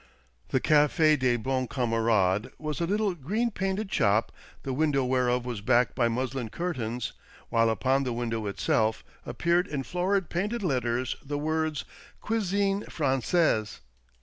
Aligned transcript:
The 0.49 0.59
Cafe 0.59 1.15
des 1.17 1.37
Bons 1.37 1.67
Camarades 1.69 2.47
was 2.57 2.81
a 2.81 2.87
little 2.87 3.13
green 3.13 3.51
painted 3.51 3.93
shop 3.93 4.31
the 4.63 4.73
window 4.73 5.05
whereof 5.05 5.45
was 5.45 5.61
backed 5.61 5.93
by 5.93 6.07
muslin 6.07 6.49
curtains, 6.49 7.13
while 7.49 7.69
upon 7.69 8.03
the 8.03 8.11
window 8.11 8.47
itself 8.47 9.03
appeared 9.27 9.67
in 9.67 9.83
florid 9.83 10.27
painted 10.31 10.63
letters 10.63 11.15
the 11.23 11.37
words 11.37 11.85
"Cuisine 12.19 12.83
Fran9aise." 12.85 13.81